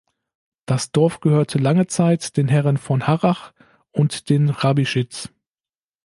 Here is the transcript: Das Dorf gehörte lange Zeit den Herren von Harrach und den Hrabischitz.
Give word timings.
Das 0.65 0.91
Dorf 0.91 1.19
gehörte 1.19 1.59
lange 1.59 1.85
Zeit 1.85 2.35
den 2.35 2.47
Herren 2.47 2.77
von 2.77 3.05
Harrach 3.05 3.53
und 3.91 4.31
den 4.31 4.51
Hrabischitz. 4.57 5.29